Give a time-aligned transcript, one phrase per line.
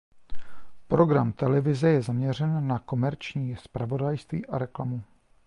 [0.87, 5.03] Program televize je zaměřen na komerční zpravodajství a reklamu.